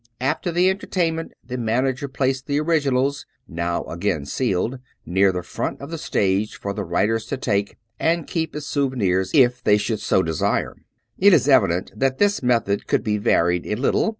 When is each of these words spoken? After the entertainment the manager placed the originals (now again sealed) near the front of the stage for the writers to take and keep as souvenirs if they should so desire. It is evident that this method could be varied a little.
After 0.19 0.51
the 0.51 0.67
entertainment 0.67 1.33
the 1.45 1.59
manager 1.59 2.07
placed 2.07 2.47
the 2.47 2.59
originals 2.59 3.27
(now 3.47 3.83
again 3.83 4.25
sealed) 4.25 4.79
near 5.05 5.31
the 5.31 5.43
front 5.43 5.79
of 5.79 5.91
the 5.91 5.99
stage 5.99 6.55
for 6.59 6.73
the 6.73 6.83
writers 6.83 7.27
to 7.27 7.37
take 7.37 7.77
and 7.99 8.25
keep 8.25 8.55
as 8.55 8.65
souvenirs 8.65 9.29
if 9.35 9.63
they 9.63 9.77
should 9.77 9.99
so 9.99 10.23
desire. 10.23 10.75
It 11.19 11.33
is 11.35 11.47
evident 11.47 11.91
that 11.95 12.17
this 12.17 12.41
method 12.41 12.87
could 12.87 13.03
be 13.03 13.19
varied 13.19 13.67
a 13.67 13.75
little. 13.75 14.09